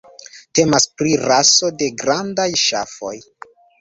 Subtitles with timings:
[0.59, 3.17] Temas pri raso de grandaj ŝafoj.